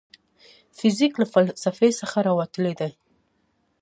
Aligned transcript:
فزیک 0.77 1.13
له 1.21 1.25
فلسفې 1.33 1.89
څخه 1.99 2.17
راوتلی 2.27 2.73
دی. 2.79 2.91